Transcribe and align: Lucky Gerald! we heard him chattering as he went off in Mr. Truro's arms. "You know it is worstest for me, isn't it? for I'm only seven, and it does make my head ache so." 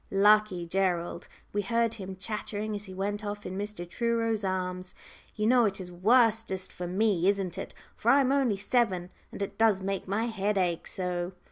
Lucky 0.09 0.65
Gerald! 0.65 1.27
we 1.53 1.61
heard 1.61 1.93
him 1.93 2.15
chattering 2.15 2.73
as 2.73 2.85
he 2.85 2.93
went 2.95 3.23
off 3.23 3.45
in 3.45 3.55
Mr. 3.55 3.87
Truro's 3.87 4.43
arms. 4.43 4.95
"You 5.35 5.45
know 5.45 5.65
it 5.65 5.79
is 5.79 5.91
worstest 5.91 6.73
for 6.73 6.87
me, 6.87 7.27
isn't 7.27 7.55
it? 7.55 7.75
for 7.95 8.09
I'm 8.09 8.31
only 8.31 8.57
seven, 8.57 9.11
and 9.31 9.43
it 9.43 9.59
does 9.59 9.83
make 9.83 10.07
my 10.07 10.25
head 10.25 10.57
ache 10.57 10.87
so." 10.87 11.33